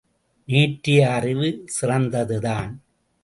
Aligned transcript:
நேற்றைய 0.47 1.01
அறிவு 1.11 1.49
சிறந்ததுதான். 1.65 2.71